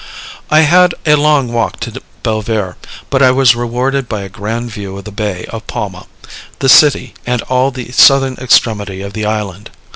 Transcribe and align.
I 0.49 0.61
had 0.61 0.95
a 1.05 1.13
long 1.13 1.53
walk 1.53 1.79
to 1.81 2.01
Belver, 2.23 2.75
but 3.11 3.21
I 3.21 3.29
was 3.29 3.53
rewarded 3.55 4.09
by 4.09 4.21
a 4.23 4.29
grand 4.29 4.71
view 4.71 4.97
of 4.97 5.03
the 5.05 5.11
Bay 5.11 5.45
of 5.49 5.67
Palma, 5.67 6.07
the 6.57 6.69
city, 6.69 7.13
and 7.27 7.43
all 7.43 7.69
the 7.69 7.91
southern 7.91 8.33
extremity 8.37 9.03
of 9.03 9.13
the 9.13 9.27
island. 9.27 9.69